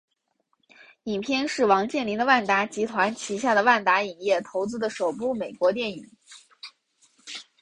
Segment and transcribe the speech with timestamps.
[1.03, 6.09] 影片是王健林的万达集团旗下的万达影业投资的首部美国电影。